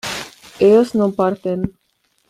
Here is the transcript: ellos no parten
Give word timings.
ellos 0.59 0.95
no 0.95 1.11
parten 1.11 1.77